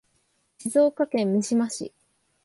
[0.57, 1.93] 静岡県三島市